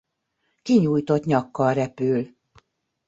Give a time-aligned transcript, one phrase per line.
[0.61, 2.35] Kinyújtott nyakkal repül.